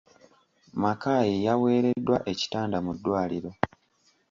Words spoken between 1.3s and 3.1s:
yaweereddwa ekitanda mu